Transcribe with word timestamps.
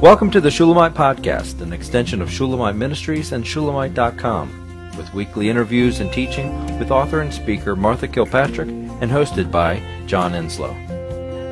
Welcome 0.00 0.30
to 0.30 0.40
the 0.40 0.50
Shulamite 0.50 0.94
Podcast, 0.94 1.60
an 1.60 1.74
extension 1.74 2.22
of 2.22 2.32
Shulamite 2.32 2.74
Ministries 2.74 3.32
and 3.32 3.46
Shulamite.com, 3.46 4.94
with 4.96 5.12
weekly 5.12 5.50
interviews 5.50 6.00
and 6.00 6.10
teaching 6.10 6.78
with 6.78 6.90
author 6.90 7.20
and 7.20 7.30
speaker 7.30 7.76
Martha 7.76 8.08
Kilpatrick 8.08 8.70
and 8.70 9.10
hosted 9.10 9.50
by 9.50 9.82
John 10.06 10.32
Enslow. 10.32 10.74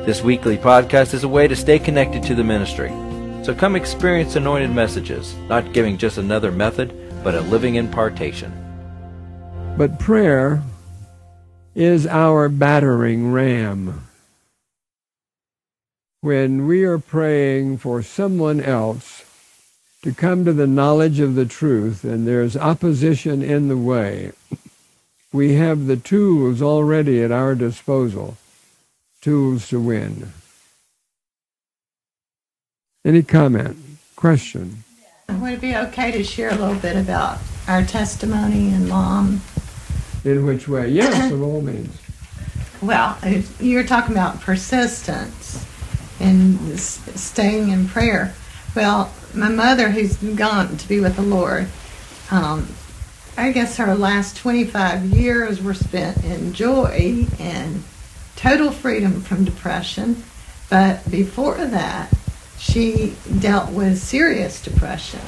This 0.03 0.23
weekly 0.23 0.57
podcast 0.57 1.13
is 1.13 1.23
a 1.23 1.27
way 1.27 1.47
to 1.47 1.55
stay 1.55 1.77
connected 1.77 2.23
to 2.23 2.33
the 2.33 2.43
ministry. 2.43 2.89
So 3.43 3.53
come 3.53 3.75
experience 3.75 4.35
anointed 4.35 4.71
messages, 4.71 5.35
not 5.47 5.71
giving 5.71 5.95
just 5.95 6.17
another 6.17 6.51
method, 6.51 6.91
but 7.23 7.35
a 7.35 7.41
living 7.41 7.75
impartation. 7.75 8.51
But 9.77 9.99
prayer 9.99 10.63
is 11.75 12.07
our 12.07 12.49
battering 12.49 13.31
ram 13.31 14.08
when 16.21 16.67
we 16.67 16.83
are 16.83 16.99
praying 16.99 17.77
for 17.77 18.03
someone 18.03 18.59
else 18.59 19.23
to 20.01 20.13
come 20.13 20.43
to 20.45 20.53
the 20.53 20.67
knowledge 20.67 21.19
of 21.19 21.35
the 21.35 21.45
truth 21.45 22.03
and 22.03 22.27
there's 22.27 22.57
opposition 22.57 23.41
in 23.41 23.69
the 23.69 23.77
way, 23.77 24.31
we 25.31 25.53
have 25.55 25.85
the 25.85 25.95
tools 25.95 26.61
already 26.61 27.21
at 27.21 27.31
our 27.31 27.55
disposal, 27.55 28.35
tools 29.21 29.69
to 29.69 29.79
win. 29.79 30.33
Any 33.05 33.23
comment, 33.23 33.77
question? 34.15 34.83
Would 35.29 35.53
it 35.53 35.61
be 35.61 35.75
okay 35.75 36.11
to 36.11 36.23
share 36.23 36.49
a 36.49 36.55
little 36.55 36.79
bit 36.79 36.97
about 36.97 37.37
our 37.67 37.83
testimony 37.83 38.73
and 38.73 38.89
mom? 38.89 39.41
In 40.25 40.45
which 40.45 40.67
way? 40.67 40.89
Yes, 40.89 41.31
of 41.31 41.41
all 41.41 41.61
means. 41.61 41.97
Well, 42.81 43.17
you're 43.59 43.85
talking 43.85 44.13
about 44.13 44.41
persistence 44.41 45.68
and 46.19 46.79
staying 46.79 47.69
in 47.69 47.87
prayer. 47.87 48.33
Well, 48.75 49.13
my 49.33 49.49
mother, 49.49 49.89
who's 49.89 50.17
gone 50.17 50.77
to 50.77 50.87
be 50.87 50.99
with 50.99 51.15
the 51.15 51.21
Lord, 51.21 51.67
um, 52.31 52.67
I 53.37 53.51
guess 53.51 53.77
her 53.77 53.95
last 53.95 54.37
25 54.37 55.05
years 55.05 55.61
were 55.61 55.73
spent 55.73 56.23
in 56.23 56.53
joy 56.53 57.25
and 57.39 57.83
total 58.35 58.71
freedom 58.71 59.21
from 59.21 59.45
depression. 59.45 60.23
But 60.69 61.09
before 61.09 61.57
that, 61.57 62.13
she 62.57 63.15
dealt 63.39 63.71
with 63.71 63.97
serious 63.97 64.61
depression. 64.61 65.21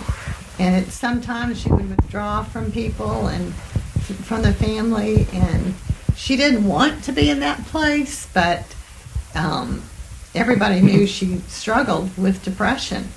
And 0.59 0.75
it, 0.75 0.91
sometimes 0.91 1.61
she 1.61 1.69
would 1.69 1.89
withdraw 1.89 2.43
from 2.43 2.71
people 2.71 3.27
and 3.27 3.53
from 3.53 4.41
the 4.41 4.53
family. 4.53 5.27
And 5.33 5.73
she 6.15 6.35
didn't 6.35 6.65
want 6.65 7.03
to 7.05 7.11
be 7.11 7.29
in 7.29 7.39
that 7.39 7.65
place, 7.65 8.27
but 8.33 8.75
um, 9.33 9.81
everybody 10.33 10.81
knew 10.81 11.05
she 11.05 11.37
struggled 11.47 12.17
with 12.17 12.43
depression. 12.43 13.09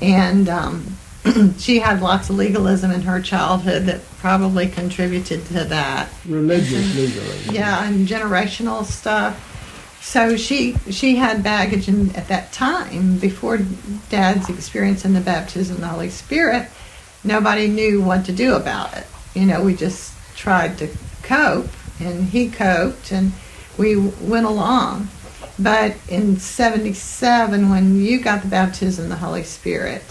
And 0.00 0.48
um, 0.48 0.96
she 1.58 1.78
had 1.78 2.00
lots 2.00 2.30
of 2.30 2.36
legalism 2.36 2.90
in 2.90 3.02
her 3.02 3.20
childhood 3.20 3.86
that 3.86 4.00
probably 4.18 4.68
contributed 4.68 5.44
to 5.46 5.64
that. 5.64 6.08
Religious 6.26 6.94
legalism. 6.94 7.54
Yeah, 7.54 7.84
and 7.84 8.06
generational 8.06 8.84
stuff. 8.84 9.44
So 10.00 10.36
she 10.36 10.74
she 10.90 11.16
had 11.16 11.42
baggage 11.42 11.88
in, 11.88 12.14
at 12.16 12.28
that 12.28 12.52
time 12.52 13.18
before 13.18 13.58
Dad's 14.08 14.48
experience 14.48 15.04
in 15.04 15.12
the 15.12 15.20
baptism 15.20 15.76
of 15.76 15.80
the 15.80 15.88
Holy 15.88 16.10
Spirit. 16.10 16.68
Nobody 17.24 17.66
knew 17.66 18.00
what 18.00 18.24
to 18.26 18.32
do 18.32 18.54
about 18.54 18.96
it. 18.96 19.06
You 19.34 19.44
know, 19.44 19.62
we 19.62 19.74
just 19.74 20.14
tried 20.36 20.78
to 20.78 20.88
cope, 21.22 21.68
and 22.00 22.24
he 22.24 22.48
coped, 22.48 23.12
and 23.12 23.32
we 23.76 23.96
went 23.96 24.46
along. 24.46 25.08
But 25.58 25.96
in 26.08 26.38
77, 26.38 27.68
when 27.68 28.00
you 28.00 28.20
got 28.20 28.42
the 28.42 28.48
baptism 28.48 29.04
of 29.04 29.10
the 29.10 29.16
Holy 29.16 29.42
Spirit, 29.42 30.04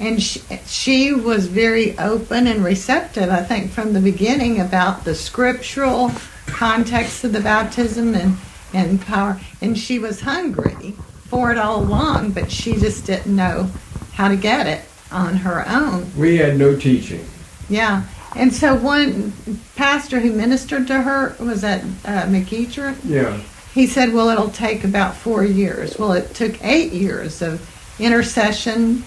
and 0.00 0.22
she, 0.22 0.40
she 0.66 1.12
was 1.12 1.46
very 1.46 1.98
open 1.98 2.46
and 2.46 2.64
receptive, 2.64 3.28
I 3.28 3.42
think, 3.42 3.70
from 3.70 3.92
the 3.92 4.00
beginning 4.00 4.60
about 4.60 5.04
the 5.04 5.14
scriptural 5.14 6.12
context 6.46 7.24
of 7.24 7.32
the 7.32 7.40
baptism 7.40 8.14
and, 8.14 8.36
and 8.72 9.00
power. 9.00 9.40
And 9.60 9.76
she 9.76 9.98
was 9.98 10.22
hungry 10.22 10.92
for 11.26 11.50
it 11.50 11.58
all 11.58 11.82
along, 11.82 12.30
but 12.30 12.50
she 12.50 12.76
just 12.76 13.04
didn't 13.04 13.34
know 13.34 13.70
how 14.12 14.28
to 14.28 14.36
get 14.36 14.66
it 14.66 14.84
on 15.10 15.36
her 15.36 15.68
own. 15.68 16.10
We 16.16 16.38
had 16.38 16.56
no 16.56 16.76
teaching. 16.76 17.26
Yeah. 17.68 18.04
And 18.36 18.54
so 18.54 18.74
one 18.74 19.32
pastor 19.74 20.20
who 20.20 20.32
ministered 20.32 20.86
to 20.86 21.02
her 21.02 21.36
was 21.40 21.64
at 21.64 21.82
uh, 21.82 22.24
McEachern. 22.26 22.96
Yeah 23.04 23.40
he 23.78 23.86
said, 23.86 24.12
well, 24.12 24.28
it'll 24.28 24.50
take 24.50 24.82
about 24.82 25.14
four 25.14 25.44
years. 25.44 25.98
Well, 25.98 26.12
it 26.12 26.34
took 26.34 26.62
eight 26.64 26.92
years 26.92 27.40
of 27.42 27.62
intercession 28.00 29.04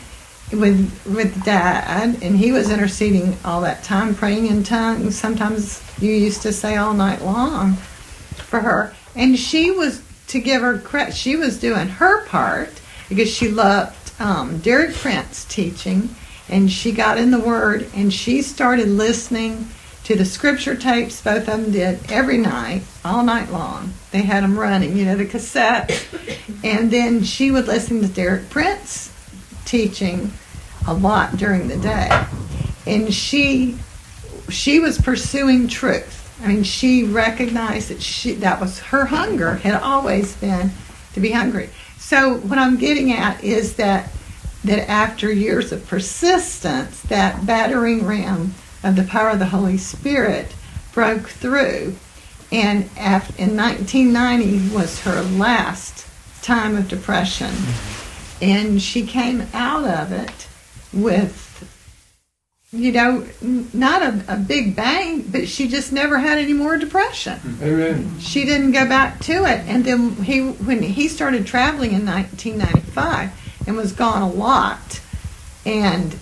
with 0.51 1.05
with 1.05 1.43
dad, 1.43 2.21
and 2.21 2.37
he 2.37 2.51
was 2.51 2.69
interceding 2.69 3.37
all 3.43 3.61
that 3.61 3.83
time, 3.83 4.15
praying 4.15 4.47
in 4.47 4.63
tongues. 4.63 5.17
Sometimes 5.17 5.83
you 6.01 6.11
used 6.11 6.41
to 6.43 6.53
say 6.53 6.77
all 6.77 6.93
night 6.93 7.21
long 7.21 7.73
for 7.73 8.61
her, 8.61 8.93
and 9.15 9.37
she 9.37 9.71
was 9.71 10.01
to 10.27 10.39
give 10.39 10.61
her 10.61 10.77
credit. 10.77 11.13
She 11.13 11.35
was 11.35 11.59
doing 11.59 11.87
her 11.87 12.25
part 12.27 12.81
because 13.09 13.29
she 13.29 13.49
loved 13.49 14.13
um, 14.21 14.59
Derek 14.59 14.95
Prince 14.95 15.45
teaching, 15.45 16.15
and 16.47 16.71
she 16.71 16.93
got 16.93 17.17
in 17.17 17.31
the 17.31 17.39
Word, 17.39 17.89
and 17.93 18.13
she 18.13 18.41
started 18.41 18.87
listening 18.87 19.67
to 20.03 20.15
the 20.15 20.25
scripture 20.25 20.75
tapes. 20.75 21.21
Both 21.21 21.47
of 21.47 21.63
them 21.63 21.71
did 21.71 22.11
every 22.11 22.37
night, 22.37 22.83
all 23.05 23.23
night 23.23 23.51
long. 23.51 23.93
They 24.11 24.21
had 24.21 24.43
them 24.43 24.57
running, 24.57 24.97
you 24.97 25.05
know, 25.05 25.15
the 25.15 25.25
cassette. 25.25 26.05
And 26.63 26.91
then 26.91 27.23
she 27.23 27.51
would 27.51 27.67
listen 27.67 28.01
to 28.01 28.07
Derek 28.07 28.49
Prince 28.49 29.13
teaching 29.65 30.31
a 30.87 30.93
lot 30.93 31.37
during 31.37 31.67
the 31.67 31.77
day. 31.77 32.25
And 32.87 33.13
she 33.13 33.77
she 34.49 34.79
was 34.79 34.97
pursuing 34.99 35.67
truth. 35.67 36.17
I 36.43 36.47
mean, 36.47 36.63
she 36.63 37.03
recognized 37.03 37.89
that 37.89 38.01
she 38.01 38.33
that 38.33 38.59
was 38.59 38.79
her 38.79 39.05
hunger 39.05 39.55
had 39.55 39.75
always 39.75 40.35
been 40.35 40.71
to 41.13 41.19
be 41.19 41.31
hungry. 41.31 41.69
So 41.99 42.37
what 42.37 42.57
I'm 42.57 42.77
getting 42.77 43.13
at 43.13 43.43
is 43.43 43.75
that 43.75 44.11
that 44.63 44.89
after 44.89 45.31
years 45.31 45.71
of 45.71 45.87
persistence, 45.87 47.01
that 47.03 47.45
battering 47.45 48.05
ram 48.05 48.53
of 48.83 48.95
the 48.95 49.03
power 49.03 49.29
of 49.29 49.39
the 49.39 49.45
Holy 49.47 49.77
Spirit 49.77 50.53
broke 50.93 51.27
through. 51.27 51.95
And 52.51 52.89
in 53.37 53.55
1990 53.55 54.75
was 54.75 55.01
her 55.01 55.21
last 55.21 56.05
time 56.41 56.75
of 56.75 56.87
depression. 56.87 57.47
Mm-hmm. 57.47 58.43
And 58.43 58.81
she 58.81 59.05
came 59.05 59.47
out 59.53 59.85
of 59.85 60.11
it 60.11 60.47
with, 60.91 61.47
you 62.71 62.91
know, 62.91 63.25
not 63.41 64.01
a, 64.01 64.23
a 64.27 64.37
big 64.37 64.75
bang, 64.75 65.21
but 65.21 65.47
she 65.47 65.67
just 65.67 65.93
never 65.93 66.17
had 66.17 66.39
any 66.39 66.53
more 66.53 66.77
depression. 66.77 67.37
Mm-hmm. 67.37 67.63
Amen. 67.63 68.19
She 68.19 68.43
didn't 68.45 68.71
go 68.71 68.87
back 68.87 69.19
to 69.21 69.45
it. 69.45 69.61
And 69.67 69.85
then 69.85 70.15
he, 70.23 70.41
when 70.41 70.81
he 70.81 71.07
started 71.07 71.45
traveling 71.45 71.93
in 71.93 72.05
1995 72.05 73.67
and 73.67 73.77
was 73.77 73.93
gone 73.93 74.23
a 74.23 74.29
lot, 74.29 74.99
and 75.65 76.17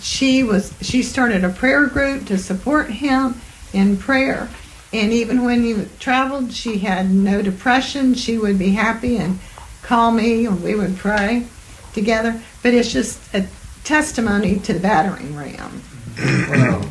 she 0.00 0.42
was 0.42 0.72
she 0.80 1.02
started 1.02 1.44
a 1.44 1.48
prayer 1.48 1.86
group 1.86 2.26
to 2.26 2.38
support 2.38 2.90
him 2.90 3.40
in 3.72 3.96
prayer. 3.96 4.48
And 4.92 5.12
even 5.12 5.44
when 5.44 5.62
he 5.62 5.84
traveled 5.98 6.52
she 6.52 6.78
had 6.78 7.10
no 7.10 7.42
depression. 7.42 8.14
She 8.14 8.38
would 8.38 8.58
be 8.58 8.70
happy 8.70 9.16
and 9.16 9.38
call 9.82 10.12
me 10.12 10.46
and 10.46 10.62
we 10.62 10.74
would 10.74 10.96
pray 10.96 11.46
together. 11.92 12.40
But 12.62 12.74
it's 12.74 12.92
just 12.92 13.34
a 13.34 13.46
testimony 13.84 14.58
to 14.60 14.72
the 14.72 14.80
battering 14.80 15.34
ram 15.34 15.82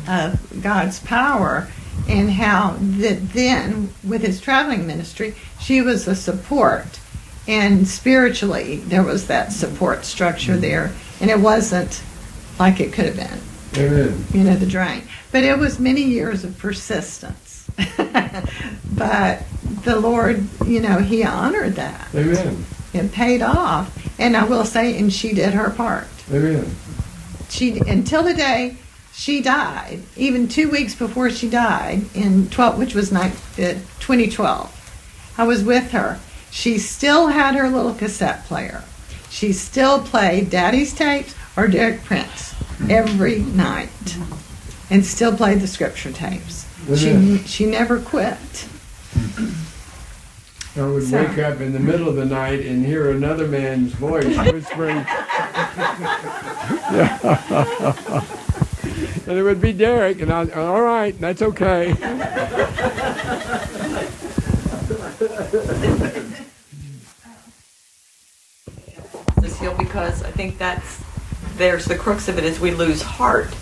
of 0.08 0.62
god's 0.62 1.00
power 1.00 1.68
and 2.08 2.30
how 2.30 2.76
that 2.80 3.30
then 3.30 3.92
with 4.02 4.22
his 4.22 4.40
traveling 4.40 4.86
ministry 4.86 5.34
she 5.60 5.80
was 5.80 6.08
a 6.08 6.14
support. 6.14 7.00
And 7.46 7.88
spiritually 7.88 8.76
there 8.76 9.02
was 9.02 9.26
that 9.28 9.52
support 9.52 10.04
structure 10.04 10.56
there. 10.56 10.92
And 11.20 11.30
it 11.30 11.40
wasn't 11.40 12.02
like 12.58 12.80
it 12.80 12.92
could 12.92 13.06
have 13.06 13.16
been. 13.16 13.40
Amen. 13.84 14.24
You 14.32 14.44
know, 14.44 14.56
the 14.56 14.66
drain. 14.66 15.02
But 15.30 15.44
it 15.44 15.58
was 15.58 15.78
many 15.78 16.02
years 16.02 16.44
of 16.44 16.58
persistence. 16.58 17.68
but 18.94 19.42
the 19.84 20.00
Lord, 20.00 20.46
you 20.66 20.80
know, 20.80 20.98
He 20.98 21.24
honored 21.24 21.74
that. 21.74 22.08
Amen. 22.14 22.64
It 22.92 23.12
paid 23.12 23.42
off. 23.42 23.94
And 24.18 24.36
I 24.36 24.44
will 24.44 24.64
say, 24.64 24.98
and 24.98 25.12
she 25.12 25.32
did 25.32 25.54
her 25.54 25.70
part. 25.70 26.08
Amen. 26.32 26.74
She 27.48 27.78
until 27.78 28.22
the 28.22 28.34
day 28.34 28.76
she 29.12 29.40
died, 29.40 30.02
even 30.16 30.48
two 30.48 30.70
weeks 30.70 30.94
before 30.94 31.30
she 31.30 31.48
died 31.48 32.04
in 32.14 32.48
12, 32.50 32.78
which 32.78 32.94
was 32.94 33.12
uh, 33.12 33.30
2012. 33.56 35.34
I 35.36 35.44
was 35.44 35.62
with 35.64 35.90
her. 35.90 36.20
She 36.50 36.78
still 36.78 37.28
had 37.28 37.54
her 37.54 37.68
little 37.68 37.94
cassette 37.94 38.44
player. 38.44 38.84
She 39.28 39.52
still 39.52 40.00
played 40.00 40.50
Daddy's 40.50 40.94
tapes 40.94 41.34
or 41.58 41.66
Derek 41.66 42.04
Prince 42.04 42.54
every 42.88 43.40
night 43.40 44.16
and 44.90 45.04
still 45.04 45.36
played 45.36 45.58
the 45.60 45.66
scripture 45.66 46.12
tapes. 46.12 46.64
She, 46.96 47.38
she 47.38 47.66
never 47.66 47.98
quit. 48.00 48.38
I 50.76 50.82
would 50.82 51.02
So- 51.02 51.24
wake 51.24 51.38
up 51.38 51.60
in 51.60 51.72
the 51.72 51.80
middle 51.80 52.08
of 52.08 52.14
the 52.14 52.24
night 52.24 52.64
and 52.64 52.86
hear 52.86 53.10
another 53.10 53.48
man's 53.48 53.92
voice 53.94 54.24
whispering. 54.52 54.98
and 59.26 59.36
it 59.38 59.42
would 59.42 59.60
be 59.60 59.72
Derek, 59.72 60.20
and 60.22 60.32
I'd, 60.32 60.52
all 60.52 60.80
right, 60.82 61.18
that's 61.20 61.42
okay. 61.42 61.92
this 69.40 69.56
hill 69.58 69.74
because 69.78 70.22
I 70.22 70.30
think 70.30 70.58
that's 70.58 71.02
there's 71.58 71.84
the 71.84 71.96
crux 71.96 72.28
of 72.28 72.38
it 72.38 72.44
is 72.44 72.58
we 72.60 72.70
lose 72.70 73.02
heart 73.02 73.54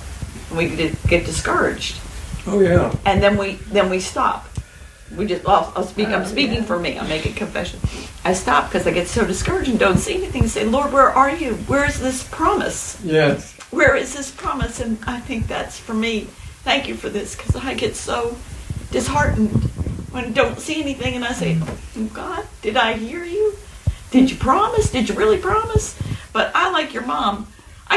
and 0.48 0.58
we 0.58 0.68
get 0.68 1.02
get 1.08 1.24
discouraged 1.26 1.98
Oh 2.46 2.60
yeah. 2.60 2.94
and 3.04 3.22
then 3.22 3.36
we 3.36 3.54
then 3.72 3.90
we 3.90 3.98
stop. 4.00 4.48
We 5.16 5.26
just 5.26 5.44
well, 5.44 5.72
I'll 5.76 5.84
speak. 5.84 6.08
I'm 6.08 6.24
speaking 6.26 6.62
for 6.64 6.78
me. 6.78 6.98
I'm 6.98 7.08
making 7.08 7.34
confession. 7.34 7.80
I 8.24 8.32
stop 8.32 8.68
because 8.68 8.86
I 8.86 8.90
get 8.90 9.06
so 9.08 9.24
discouraged 9.24 9.70
and 9.70 9.78
don't 9.78 9.98
see 9.98 10.14
anything. 10.14 10.46
Say, 10.48 10.64
Lord, 10.64 10.92
where 10.92 11.10
are 11.10 11.30
you? 11.30 11.54
Where 11.68 11.84
is 11.86 12.00
this 12.00 12.22
promise? 12.28 13.00
Yes. 13.04 13.52
Where 13.70 13.94
is 13.96 14.14
this 14.14 14.30
promise? 14.32 14.80
And 14.80 14.98
I 15.06 15.20
think 15.20 15.46
that's 15.46 15.78
for 15.78 15.94
me. 15.94 16.22
Thank 16.64 16.88
you 16.88 16.94
for 16.96 17.08
this 17.08 17.36
because 17.36 17.54
I 17.56 17.74
get 17.74 17.94
so 17.94 18.36
disheartened 18.90 19.50
when 20.10 20.24
I 20.24 20.30
don't 20.30 20.58
see 20.58 20.82
anything 20.82 21.14
and 21.14 21.24
I 21.24 21.32
say, 21.32 21.58
oh, 21.62 22.04
God, 22.12 22.44
did 22.62 22.76
I 22.76 22.94
hear 22.94 23.24
you? 23.24 23.54
Did 24.10 24.30
you 24.30 24.36
promise? 24.36 24.90
Did 24.90 25.08
you 25.08 25.14
really 25.14 25.38
promise? 25.38 25.96
But 26.32 26.50
I 26.54 26.70
like 26.70 26.92
your 26.92 27.04
mom. 27.06 27.46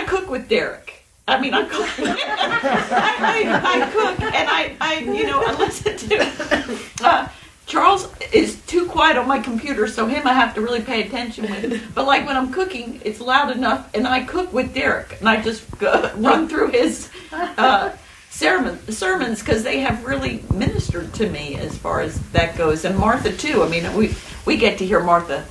Cook 0.09 0.29
with 0.29 0.49
Derek. 0.49 1.03
I 1.27 1.39
mean, 1.39 1.53
I 1.53 1.69
cook. 1.69 1.85
I, 1.99 3.43
I, 3.45 3.83
I 3.83 3.91
cook 3.91 4.19
and 4.21 4.49
I, 4.49 4.75
I, 4.81 4.99
you 5.01 5.27
know, 5.27 5.43
I 5.45 5.55
listen 5.55 5.95
to. 5.97 6.79
Uh, 7.03 7.27
Charles 7.67 8.09
is 8.33 8.59
too 8.65 8.87
quiet 8.87 9.15
on 9.17 9.27
my 9.27 9.37
computer, 9.37 9.87
so 9.87 10.07
him 10.07 10.25
I 10.25 10.33
have 10.33 10.55
to 10.55 10.61
really 10.61 10.81
pay 10.81 11.03
attention 11.03 11.43
with. 11.43 11.93
But 11.93 12.07
like 12.07 12.25
when 12.25 12.35
I'm 12.35 12.51
cooking, 12.51 12.99
it's 13.05 13.21
loud 13.21 13.55
enough, 13.55 13.93
and 13.93 14.07
I 14.07 14.23
cook 14.23 14.51
with 14.51 14.73
Derek, 14.73 15.19
and 15.19 15.29
I 15.29 15.39
just 15.43 15.63
run 15.81 16.49
through 16.49 16.71
his 16.71 17.11
uh, 17.31 17.91
sermon, 18.31 18.79
sermons 18.91 19.41
because 19.41 19.63
they 19.63 19.81
have 19.81 20.03
really 20.03 20.43
ministered 20.51 21.13
to 21.13 21.29
me 21.29 21.55
as 21.57 21.77
far 21.77 22.01
as 22.01 22.19
that 22.31 22.57
goes, 22.57 22.83
and 22.83 22.97
Martha 22.97 23.31
too. 23.31 23.61
I 23.61 23.69
mean, 23.69 23.93
we 23.93 24.15
we 24.47 24.57
get 24.57 24.79
to 24.79 24.85
hear 24.87 25.01
Martha 25.01 25.45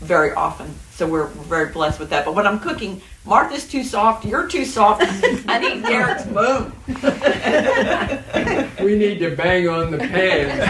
very 0.00 0.32
often, 0.32 0.74
so 0.90 1.06
we're, 1.06 1.28
we're 1.28 1.44
very 1.44 1.72
blessed 1.72 2.00
with 2.00 2.10
that. 2.10 2.24
But 2.24 2.34
when 2.34 2.48
I'm 2.48 2.58
cooking, 2.58 3.00
Martha's 3.24 3.68
too 3.68 3.84
soft, 3.84 4.24
you're 4.24 4.48
too 4.48 4.64
soft. 4.64 5.02
I 5.48 5.58
need 5.58 5.82
Derek's 5.82 6.24
boom. 6.24 6.72
We 8.80 8.96
need 8.96 9.18
to 9.18 9.36
bang 9.36 9.68
on 9.68 9.90
the 9.90 9.98
pan 9.98 10.66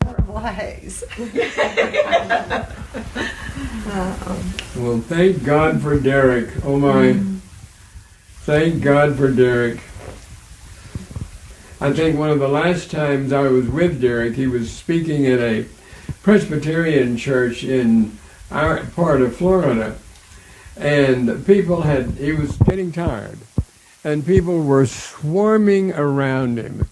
for 0.00 0.22
Blaze. 0.22 1.04
Well, 4.76 5.00
thank 5.00 5.44
God 5.44 5.82
for 5.82 5.98
Derek. 5.98 6.64
Oh 6.64 6.78
my. 6.78 7.20
Thank 8.40 8.82
God 8.82 9.16
for 9.16 9.30
Derek. 9.30 9.78
I 11.80 11.92
think 11.92 12.18
one 12.18 12.30
of 12.30 12.38
the 12.38 12.48
last 12.48 12.90
times 12.90 13.32
I 13.32 13.42
was 13.42 13.68
with 13.68 14.00
Derek, 14.00 14.34
he 14.34 14.46
was 14.46 14.72
speaking 14.72 15.26
at 15.26 15.38
a 15.38 15.66
Presbyterian 16.22 17.16
church 17.16 17.64
in 17.64 18.16
our 18.50 18.84
part 18.86 19.22
of 19.22 19.36
Florida. 19.36 19.96
And 20.76 21.44
people 21.44 21.82
had, 21.82 22.12
he 22.12 22.32
was 22.32 22.56
getting 22.58 22.92
tired. 22.92 23.38
And 24.04 24.24
people 24.24 24.62
were 24.62 24.86
swarming 24.86 25.92
around 25.92 26.58
him. 26.58 26.88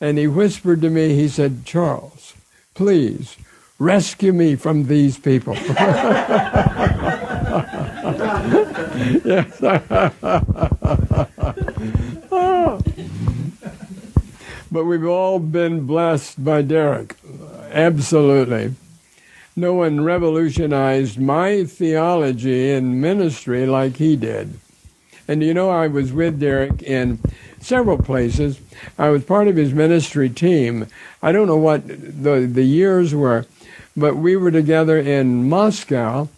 And 0.00 0.18
he 0.18 0.26
whispered 0.26 0.80
to 0.82 0.90
me, 0.90 1.14
he 1.14 1.28
said, 1.28 1.64
Charles, 1.64 2.34
please 2.74 3.36
rescue 3.78 4.32
me 4.32 4.56
from 4.56 4.86
these 4.86 5.18
people. 5.18 5.56
But 14.74 14.86
we've 14.86 15.06
all 15.06 15.38
been 15.38 15.86
blessed 15.86 16.42
by 16.44 16.62
Derek. 16.62 17.14
Absolutely. 17.74 18.72
No 19.56 19.74
one 19.74 20.04
revolutionized 20.04 21.18
my 21.18 21.64
theology 21.64 22.70
and 22.70 23.00
ministry 23.00 23.66
like 23.66 23.96
he 23.96 24.14
did. 24.14 24.60
And 25.26 25.42
you 25.42 25.52
know, 25.52 25.70
I 25.70 25.88
was 25.88 26.12
with 26.12 26.38
Derek 26.38 26.82
in 26.84 27.18
several 27.60 27.98
places. 27.98 28.60
I 28.96 29.08
was 29.08 29.24
part 29.24 29.48
of 29.48 29.56
his 29.56 29.74
ministry 29.74 30.30
team. 30.30 30.86
I 31.20 31.32
don't 31.32 31.48
know 31.48 31.56
what 31.56 31.88
the, 31.88 32.48
the 32.48 32.62
years 32.62 33.12
were, 33.12 33.44
but 33.96 34.16
we 34.16 34.36
were 34.36 34.52
together 34.52 34.98
in 34.98 35.48
Moscow, 35.48 36.28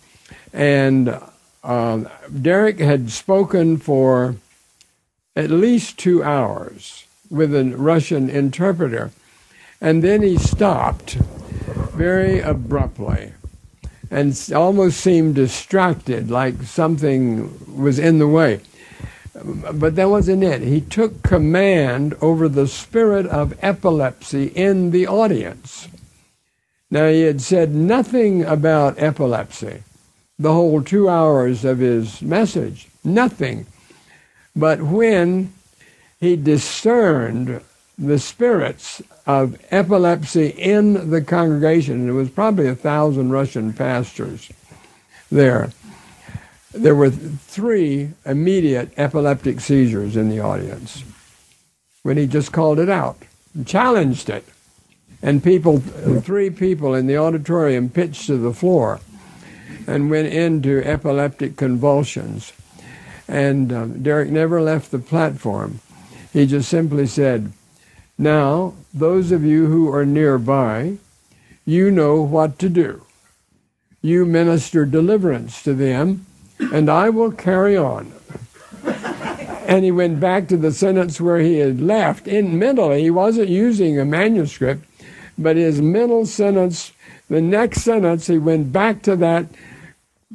and 0.54 1.20
uh, 1.62 2.04
Derek 2.40 2.78
had 2.78 3.10
spoken 3.10 3.76
for 3.76 4.36
at 5.34 5.50
least 5.50 5.98
two 5.98 6.22
hours 6.22 7.04
with 7.28 7.54
a 7.54 7.64
Russian 7.76 8.30
interpreter. 8.30 9.10
And 9.80 10.02
then 10.02 10.22
he 10.22 10.38
stopped 10.38 11.14
very 11.94 12.40
abruptly 12.40 13.32
and 14.10 14.38
almost 14.54 15.00
seemed 15.00 15.34
distracted, 15.34 16.30
like 16.30 16.62
something 16.62 17.76
was 17.76 17.98
in 17.98 18.18
the 18.18 18.28
way. 18.28 18.60
But 19.34 19.96
that 19.96 20.08
wasn't 20.08 20.44
it. 20.44 20.62
He 20.62 20.80
took 20.80 21.22
command 21.22 22.14
over 22.20 22.48
the 22.48 22.66
spirit 22.66 23.26
of 23.26 23.58
epilepsy 23.62 24.46
in 24.46 24.92
the 24.92 25.06
audience. 25.06 25.88
Now, 26.90 27.08
he 27.08 27.22
had 27.22 27.40
said 27.40 27.74
nothing 27.74 28.44
about 28.44 29.02
epilepsy 29.02 29.82
the 30.38 30.52
whole 30.52 30.82
two 30.82 31.08
hours 31.08 31.64
of 31.64 31.78
his 31.78 32.22
message. 32.22 32.88
Nothing. 33.02 33.66
But 34.54 34.82
when 34.82 35.52
he 36.20 36.36
discerned 36.36 37.60
the 37.98 38.18
spirits 38.18 39.02
of 39.26 39.58
epilepsy 39.70 40.48
in 40.48 41.10
the 41.10 41.22
congregation, 41.22 42.04
there 42.04 42.14
was 42.14 42.30
probably 42.30 42.68
a 42.68 42.74
thousand 42.74 43.30
Russian 43.30 43.72
pastors 43.72 44.50
there. 45.30 45.70
There 46.72 46.94
were 46.94 47.10
three 47.10 48.10
immediate 48.26 48.92
epileptic 48.98 49.60
seizures 49.60 50.16
in 50.16 50.28
the 50.28 50.40
audience 50.40 51.04
when 52.02 52.18
he 52.18 52.26
just 52.26 52.52
called 52.52 52.78
it 52.78 52.90
out, 52.90 53.16
challenged 53.64 54.28
it. 54.28 54.44
And 55.22 55.42
people, 55.42 55.80
three 55.80 56.50
people 56.50 56.94
in 56.94 57.06
the 57.06 57.16
auditorium 57.16 57.88
pitched 57.88 58.26
to 58.26 58.36
the 58.36 58.52
floor 58.52 59.00
and 59.86 60.10
went 60.10 60.28
into 60.28 60.84
epileptic 60.84 61.56
convulsions. 61.56 62.52
And 63.26 63.72
um, 63.72 64.02
Derek 64.02 64.30
never 64.30 64.60
left 64.60 64.90
the 64.90 64.98
platform. 64.98 65.80
He 66.32 66.46
just 66.46 66.68
simply 66.68 67.06
said, 67.06 67.52
Now, 68.18 68.74
those 68.94 69.30
of 69.30 69.44
you 69.44 69.66
who 69.66 69.92
are 69.92 70.06
nearby, 70.06 70.96
you 71.66 71.90
know 71.90 72.22
what 72.22 72.58
to 72.60 72.68
do. 72.68 73.02
You 74.00 74.24
minister 74.24 74.86
deliverance 74.86 75.62
to 75.64 75.74
them, 75.74 76.24
and 76.58 76.88
I 76.88 77.10
will 77.10 77.30
carry 77.30 77.76
on. 77.76 78.12
and 78.84 79.84
he 79.84 79.90
went 79.90 80.18
back 80.20 80.48
to 80.48 80.56
the 80.56 80.72
sentence 80.72 81.20
where 81.20 81.40
he 81.40 81.58
had 81.58 81.80
left. 81.80 82.26
In 82.26 82.58
mentally, 82.58 83.02
he 83.02 83.10
wasn't 83.10 83.48
using 83.48 83.98
a 83.98 84.04
manuscript, 84.04 84.84
but 85.36 85.56
his 85.56 85.82
mental 85.82 86.24
sentence, 86.24 86.92
the 87.28 87.42
next 87.42 87.82
sentence, 87.82 88.28
he 88.28 88.38
went 88.38 88.72
back 88.72 89.02
to 89.02 89.16
that, 89.16 89.46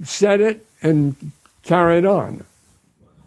said 0.03 0.39
it, 0.41 0.65
and 0.83 1.15
carried 1.63 2.05
on 2.05 2.43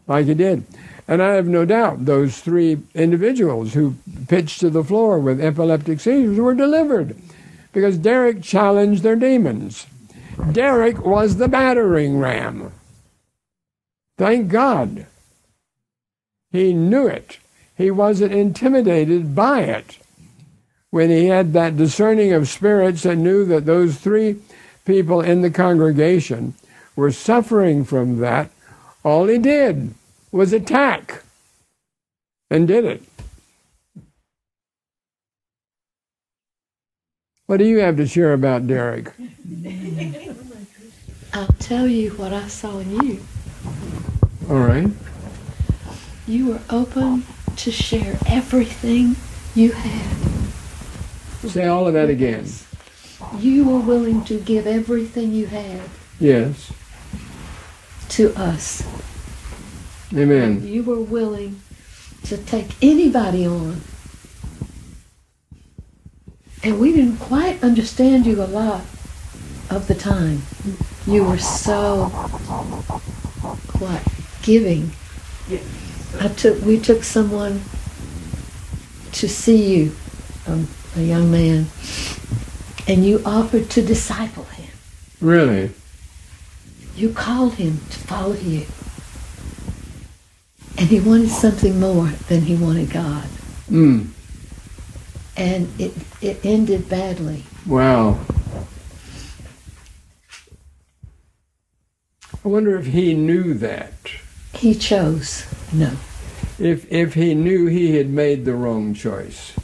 like 0.07 0.27
he 0.27 0.35
did. 0.35 0.65
And 1.07 1.23
I 1.23 1.35
have 1.35 1.47
no 1.47 1.65
doubt 1.65 2.05
those 2.05 2.41
three 2.41 2.79
individuals 2.95 3.75
who 3.75 3.97
pitched 4.29 4.61
to 4.61 4.71
the 4.71 4.85
floor 4.85 5.19
with 5.19 5.41
epileptic 5.41 6.01
seizures 6.01 6.39
were 6.39 6.55
delivered 6.55 7.17
because 7.73 7.99
Derek 7.99 8.43
challenged 8.43 9.03
their 9.03 9.17
demons. 9.17 9.87
Derek 10.53 11.05
was 11.05 11.37
the 11.37 11.49
battering 11.49 12.19
ram. 12.19 12.73
Thank 14.17 14.49
God. 14.49 15.07
He 16.51 16.73
knew 16.73 17.07
it. 17.07 17.39
He 17.77 17.91
wasn't 17.91 18.33
intimidated 18.33 19.35
by 19.35 19.63
it. 19.63 19.99
When 20.91 21.11
he 21.11 21.27
had 21.27 21.53
that 21.53 21.77
discerning 21.77 22.33
of 22.33 22.49
spirits 22.49 23.05
and 23.05 23.25
knew 23.25 23.45
that 23.47 23.67
those 23.67 23.97
three 23.97 24.37
people 24.85 25.21
in 25.21 25.43
the 25.43 25.51
congregation 25.51 26.55
were 26.95 27.11
suffering 27.11 27.85
from 27.85 28.19
that, 28.19 28.51
all 29.05 29.27
he 29.27 29.39
did 29.39 29.95
was 30.33 30.53
attack 30.53 31.23
and 32.51 32.67
did 32.67 32.85
it. 32.85 33.03
What 37.47 37.59
do 37.59 37.67
you 37.67 37.79
have 37.79 37.97
to 37.99 38.07
share 38.07 38.33
about 38.33 38.67
Derek? 38.67 39.13
I'll 41.35 41.47
tell 41.59 41.87
you 41.87 42.11
what 42.13 42.33
I 42.33 42.49
saw 42.49 42.79
in 42.79 42.91
you. 43.03 43.21
All 44.49 44.59
right. 44.61 44.89
You 46.27 46.47
were 46.47 46.61
open 46.71 47.25
to 47.57 47.71
share 47.71 48.17
everything 48.27 49.17
you 49.55 49.73
had. 49.73 50.17
Say 51.51 51.67
all 51.67 51.87
of 51.87 51.93
that 51.95 52.09
again. 52.09 52.47
You 53.39 53.65
were 53.65 53.81
willing 53.81 54.25
to 54.25 54.41
give 54.41 54.67
everything 54.67 55.33
you 55.33 55.47
had 55.47 55.83
Yes. 56.19 56.73
to 58.11 58.33
us. 58.37 58.83
Amen. 60.17 60.67
You 60.67 60.85
were 60.85 61.01
willing 61.01 61.61
to 62.25 62.39
take 62.39 62.71
anybody 62.83 63.47
on. 63.47 63.81
And 66.63 66.79
we 66.79 66.93
didn't 66.93 67.19
quite 67.19 67.63
understand 67.63 68.25
you 68.25 68.43
a 68.43 68.47
lot 68.47 68.81
of 69.71 69.87
the 69.89 69.95
time. 69.95 70.43
You 71.07 71.25
were 71.25 71.39
so 71.39 72.07
what 73.79 74.03
giving. 74.43 74.93
I 76.21 76.29
took 76.29 76.63
we 76.63 76.79
took 76.79 77.03
someone 77.03 77.61
to 79.13 79.29
see 79.29 79.75
you, 79.75 79.93
um, 80.47 80.69
a 80.97 81.03
young 81.03 81.31
man, 81.31 81.67
and 82.87 83.05
you 83.05 83.21
offered 83.27 83.69
to 83.71 83.83
disciple 83.83 84.45
him. 84.45 84.71
Really? 85.21 85.73
You 86.97 87.13
called 87.13 87.55
him 87.55 87.79
to 87.91 87.99
follow 87.99 88.35
you. 88.35 88.67
And 90.85 90.91
he 90.91 91.01
wanted 91.01 91.31
something 91.31 91.81
more 91.81 92.09
than 92.29 92.43
he 92.43 92.57
wanted 92.57 92.91
God. 92.91 93.25
Mm. 93.71 94.09
And 95.35 95.81
it, 95.81 95.95
it 96.21 96.45
ended 96.45 96.91
badly. 96.91 97.45
Wow. 97.67 98.19
I 102.45 102.49
wonder 102.49 102.77
if 102.77 102.85
he 102.85 103.15
knew 103.15 103.55
that. 103.55 103.95
He 104.53 104.75
chose 104.75 105.47
no. 105.73 105.93
If 106.59 106.93
if 106.93 107.15
he 107.15 107.35
knew 107.35 107.65
he 107.65 107.97
had 107.97 108.11
made 108.11 108.45
the 108.45 108.53
wrong 108.53 108.93
choice. 108.93 109.55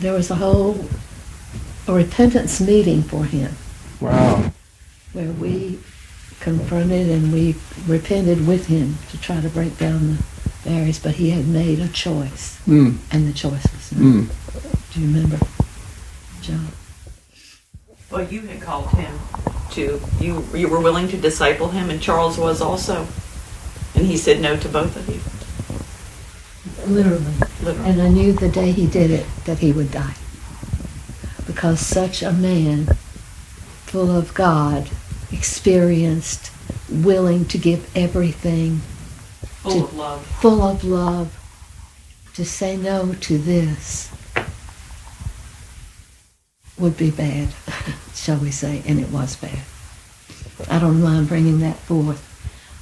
There 0.00 0.14
was 0.14 0.32
a 0.32 0.34
whole 0.34 0.84
a 1.86 1.92
repentance 1.92 2.60
meeting 2.60 3.04
for 3.04 3.24
him 3.24 3.54
Wow. 4.00 4.50
where 5.12 5.30
we 5.30 5.78
confronted 6.44 7.08
and 7.08 7.32
we 7.32 7.56
repented 7.88 8.46
with 8.46 8.66
him 8.66 8.98
to 9.10 9.18
try 9.20 9.40
to 9.40 9.48
break 9.48 9.78
down 9.78 10.18
the 10.18 10.22
barriers, 10.70 10.98
but 10.98 11.14
he 11.16 11.30
had 11.30 11.48
made 11.48 11.80
a 11.80 11.88
choice, 11.88 12.58
Mm. 12.68 12.98
and 13.10 13.26
the 13.26 13.32
choice 13.32 13.64
was 13.74 13.92
no. 13.92 14.06
Mm. 14.06 14.28
Do 14.92 15.00
you 15.00 15.06
remember, 15.06 15.38
John? 16.42 16.68
Well, 18.10 18.28
you 18.30 18.42
had 18.42 18.60
called 18.60 18.90
him 18.90 19.18
to 19.72 20.00
you. 20.20 20.44
You 20.54 20.68
were 20.68 20.80
willing 20.80 21.08
to 21.08 21.16
disciple 21.16 21.68
him, 21.68 21.90
and 21.90 22.00
Charles 22.00 22.38
was 22.38 22.60
also, 22.60 23.08
and 23.94 24.06
he 24.06 24.16
said 24.16 24.40
no 24.40 24.56
to 24.58 24.68
both 24.68 24.94
of 24.96 25.08
you. 25.08 25.20
Literally. 26.86 27.24
Literally. 27.62 27.90
And 27.90 28.02
I 28.02 28.08
knew 28.08 28.32
the 28.34 28.48
day 28.50 28.70
he 28.70 28.86
did 28.86 29.10
it 29.10 29.26
that 29.46 29.58
he 29.58 29.72
would 29.72 29.90
die. 29.90 30.14
Because 31.46 31.80
such 31.80 32.22
a 32.22 32.32
man, 32.32 32.86
full 33.86 34.10
of 34.14 34.34
God, 34.34 34.90
experienced, 35.34 36.50
willing 36.90 37.44
to 37.46 37.58
give 37.58 37.90
everything, 37.96 38.80
Full 39.62 39.84
of 39.84 39.94
love. 39.94 40.26
full 40.40 40.62
of 40.62 40.84
love, 40.84 41.28
to 42.34 42.44
say 42.44 42.76
no 42.76 43.14
to 43.20 43.38
this 43.38 44.10
would 46.78 46.96
be 46.96 47.10
bad, 47.10 47.48
shall 48.14 48.38
we 48.38 48.50
say, 48.50 48.82
and 48.86 48.98
it 49.00 49.10
was 49.10 49.36
bad. 49.36 49.60
I 50.68 50.78
don't 50.78 51.02
mind 51.02 51.28
bringing 51.28 51.60
that 51.60 51.78
forth, 51.78 52.22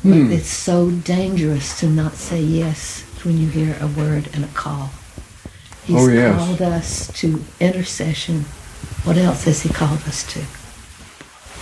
but 0.05 0.15
Hmm. 0.15 0.33
it's 0.33 0.49
so 0.49 0.91
dangerous 0.91 1.79
to 1.81 1.87
not 1.89 2.15
say 2.17 2.41
yes 2.41 3.03
when 3.23 3.39
you 3.39 3.49
hear 3.49 3.77
a 3.81 3.87
word 3.87 4.29
and 4.33 4.45
a 4.45 4.49
call. 4.49 4.91
He's 5.85 5.97
Oh, 6.01 6.09
yes. 6.09 6.37
called 6.39 6.63
us 6.63 7.11
to 7.21 7.45
intercession. 7.61 8.45
What 9.05 9.17
else 9.17 9.45
has 9.45 9.63
he 9.63 9.69
called 9.69 10.03
us 10.07 10.23
to? 10.33 10.41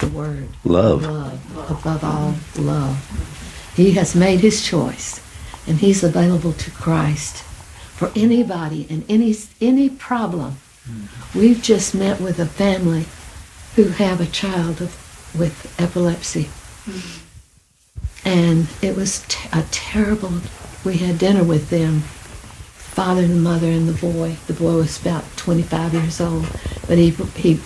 The 0.00 0.09
word. 0.09 0.49
Love. 0.64 1.02
Love. 1.02 1.71
Above 1.71 2.02
all, 2.04 2.35
love. 2.57 3.73
He 3.76 3.92
has 3.92 4.14
made 4.14 4.40
his 4.40 4.62
choice, 4.64 5.21
and 5.66 5.78
he's 5.78 6.02
available 6.02 6.54
to 6.54 6.71
Christ 6.71 7.42
for 7.97 8.11
anybody 8.16 8.87
and 8.88 9.04
any 9.11 9.37
any 9.61 9.90
problem. 9.90 10.57
We've 11.35 11.62
just 11.62 11.95
met 11.95 12.19
with 12.21 12.38
a 12.38 12.47
family 12.47 13.04
who 13.76 13.90
have 13.90 14.21
a 14.21 14.26
child 14.26 14.80
of, 14.80 15.37
with 15.38 15.75
epilepsy, 15.78 16.49
and 18.25 18.69
it 18.80 18.97
was 18.97 19.25
t- 19.28 19.49
a 19.52 19.64
terrible. 19.71 20.40
We 20.83 20.97
had 20.97 21.19
dinner 21.19 21.45
with 21.45 21.69
them, 21.69 22.00
father 22.00 23.23
and 23.23 23.45
mother 23.45 23.69
and 23.69 23.87
the 23.87 23.92
boy. 24.00 24.37
The 24.47 24.54
boy 24.54 24.76
was 24.76 24.99
about 24.99 25.25
25 25.37 25.92
years 25.92 26.21
old, 26.23 26.49
but 26.88 26.97
he 26.97 27.11
he 27.37 27.61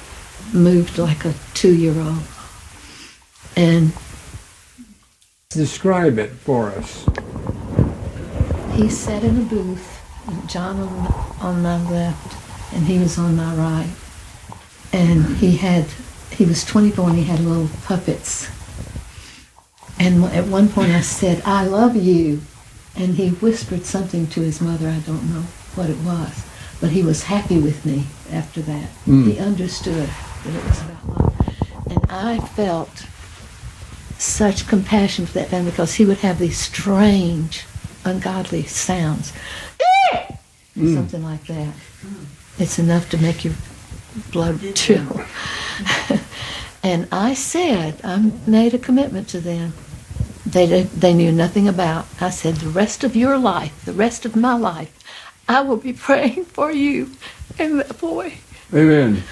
moved 0.54 0.98
like 0.98 1.24
a 1.24 1.34
two-year-old, 1.54 2.22
and 3.56 3.92
Describe 5.50 6.18
it 6.18 6.30
for 6.30 6.70
us. 6.70 7.06
he 8.72 8.88
sat 8.88 9.22
in 9.22 9.36
a 9.38 9.44
booth, 9.44 10.02
John 10.48 10.80
on, 10.80 11.06
on 11.40 11.62
my 11.62 11.80
left, 11.90 12.34
and 12.74 12.84
he 12.86 12.98
was 12.98 13.18
on 13.18 13.36
my 13.36 13.54
right. 13.54 13.88
And 14.92 15.36
he 15.36 15.56
had, 15.56 15.84
he 16.32 16.44
was 16.44 16.64
24 16.64 17.10
and 17.10 17.18
he 17.18 17.24
had 17.24 17.38
little 17.38 17.68
puppets. 17.84 18.48
And 20.00 20.24
at 20.24 20.46
one 20.48 20.68
point 20.68 20.90
I 20.90 21.02
said, 21.02 21.40
I 21.44 21.66
love 21.66 21.94
you. 21.94 22.40
And 22.96 23.14
he 23.14 23.28
whispered 23.30 23.84
something 23.84 24.26
to 24.28 24.40
his 24.40 24.60
mother, 24.60 24.88
I 24.88 24.98
don't 25.00 25.32
know 25.32 25.42
what 25.76 25.88
it 25.88 25.98
was. 25.98 26.44
But 26.80 26.90
he 26.90 27.02
was 27.04 27.24
happy 27.24 27.60
with 27.60 27.86
me 27.86 28.06
after 28.32 28.60
that. 28.62 28.88
Mm. 29.06 29.30
He 29.30 29.38
understood 29.38 30.08
that 30.44 30.54
it 30.54 30.64
was 30.64 30.80
about 30.82 31.08
love. 31.08 31.32
And 31.90 32.02
I 32.08 32.38
felt 32.38 33.06
such 34.18 34.66
compassion 34.68 35.26
for 35.26 35.34
that 35.34 35.48
family 35.48 35.70
because 35.70 35.94
he 35.94 36.04
would 36.04 36.18
have 36.18 36.38
these 36.38 36.58
strange, 36.58 37.64
ungodly 38.04 38.62
sounds. 38.64 39.32
Eh! 40.12 40.26
Mm. 40.78 40.94
Something 40.94 41.22
like 41.24 41.46
that. 41.46 41.74
It's 42.58 42.78
enough 42.78 43.10
to 43.10 43.18
make 43.18 43.44
your 43.44 43.54
blood 44.32 44.60
chill. 44.74 45.22
and 46.82 47.08
I 47.10 47.34
said, 47.34 48.00
I 48.04 48.32
made 48.46 48.74
a 48.74 48.78
commitment 48.78 49.28
to 49.30 49.40
them. 49.40 49.72
They, 50.46 50.66
did- 50.66 50.90
they 50.90 51.14
knew 51.14 51.32
nothing 51.32 51.66
about. 51.68 52.06
I 52.20 52.30
said, 52.30 52.56
the 52.56 52.68
rest 52.68 53.02
of 53.02 53.16
your 53.16 53.38
life, 53.38 53.84
the 53.84 53.92
rest 53.92 54.24
of 54.24 54.36
my 54.36 54.54
life, 54.54 54.92
I 55.48 55.60
will 55.62 55.76
be 55.76 55.92
praying 56.08 56.44
for 56.46 56.70
you 56.70 57.10
and 57.58 57.80
that 57.80 57.98
boy. 57.98 58.34
Amen. 58.72 59.22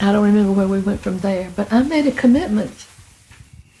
I 0.00 0.12
don't 0.12 0.24
remember 0.24 0.52
where 0.52 0.68
we 0.68 0.80
went 0.80 1.00
from 1.00 1.18
there, 1.18 1.50
but 1.54 1.72
I 1.72 1.82
made 1.82 2.06
a 2.06 2.12
commitment 2.12 2.86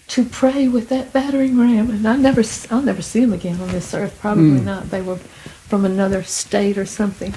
to 0.08 0.24
pray 0.24 0.66
with 0.68 0.88
that 0.88 1.12
battering 1.12 1.58
ram, 1.58 1.88
and 1.88 2.06
I 2.06 2.16
never, 2.16 2.42
I'll 2.70 2.82
never 2.82 3.00
see 3.00 3.20
them 3.20 3.32
again 3.32 3.60
on 3.60 3.68
this 3.68 3.94
earth. 3.94 4.18
Probably 4.20 4.58
hmm. 4.58 4.64
not. 4.64 4.90
They 4.90 5.02
were 5.02 5.16
from 5.16 5.84
another 5.84 6.22
state 6.24 6.76
or 6.76 6.84
something. 6.84 7.32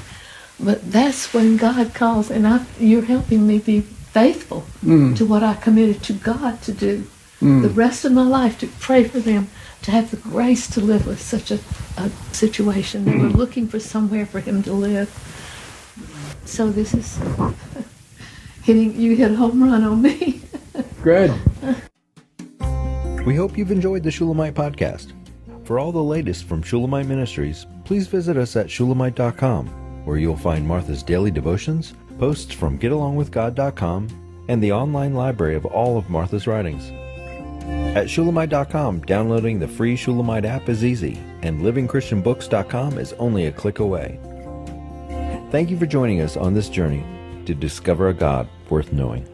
But 0.60 0.92
that's 0.92 1.34
when 1.34 1.58
God 1.58 1.94
calls, 1.94 2.32
and 2.32 2.48
I, 2.48 2.66
you're 2.80 3.04
helping 3.04 3.48
me 3.48 3.60
be 3.60 3.82
faithful 3.82 4.66
Mm. 4.86 5.16
to 5.18 5.26
what 5.26 5.44
I 5.44 5.54
committed 5.56 6.04
to 6.04 6.14
God 6.14 6.62
to 6.64 6.72
do. 6.72 7.08
Hmm. 7.40 7.62
The 7.62 7.70
rest 7.70 8.06
of 8.06 8.12
my 8.12 8.24
life 8.24 8.60
to 8.60 8.68
pray 8.68 9.04
for 9.04 9.20
them, 9.20 9.48
to 9.84 9.92
have 9.92 10.12
the 10.12 10.18
grace 10.18 10.68
to 10.72 10.82
live 10.82 11.08
with 11.08 11.22
such 11.22 11.52
a, 11.52 11.60
a 11.98 12.10
situation. 12.32 13.06
They 13.06 13.18
were 13.18 13.30
hmm. 13.30 13.38
looking 13.38 13.68
for 13.68 13.80
somewhere 13.80 14.26
for 14.26 14.40
him 14.40 14.62
to 14.64 14.74
live. 14.74 15.10
So 16.46 16.70
this 16.70 16.94
is 16.94 17.18
hitting 18.64 18.96
you 19.00 19.16
hit 19.16 19.32
a 19.32 19.36
home 19.36 19.64
run 19.64 19.84
on 19.84 20.02
me. 20.02 20.42
Good. 21.04 21.32
We 23.26 23.36
hope 23.36 23.58
you've 23.58 23.72
enjoyed 23.72 24.04
the 24.04 24.12
Shulamite 24.12 24.54
podcast. 24.54 25.14
For 25.66 25.80
all 25.80 25.92
the 25.92 26.04
latest 26.04 26.46
from 26.46 26.62
Shulamite 26.62 27.08
Ministries, 27.08 27.66
please 27.86 28.08
visit 28.08 28.36
us 28.36 28.56
at 28.56 28.68
shulamite.com, 28.68 30.06
where 30.06 30.18
you'll 30.18 30.36
find 30.36 30.68
Martha's 30.68 31.04
daily 31.04 31.32
devotions, 31.32 31.94
posts 32.20 32.54
from 32.54 32.80
getalongwithgod.com, 32.80 34.46
and 34.50 34.62
the 34.62 34.74
online 34.74 35.14
library 35.14 35.56
of 35.56 35.66
all 35.66 35.98
of 35.98 36.10
Martha's 36.10 36.48
writings. 36.48 36.92
At 37.96 38.10
shulamite.com, 38.10 39.02
downloading 39.02 39.60
the 39.60 39.68
free 39.68 39.96
Shulamite 39.96 40.46
app 40.46 40.68
is 40.68 40.84
easy, 40.84 41.18
and 41.44 41.62
livingchristianbooks.com 41.62 42.98
is 42.98 43.14
only 43.14 43.46
a 43.46 43.52
click 43.52 43.80
away. 43.80 44.20
Thank 45.50 45.70
you 45.70 45.78
for 45.78 45.86
joining 45.86 46.20
us 46.20 46.36
on 46.36 46.54
this 46.54 46.68
journey 46.68 47.06
to 47.46 47.54
discover 47.54 48.10
a 48.10 48.14
God 48.14 48.48
worth 48.70 48.94
knowing. 48.94 49.33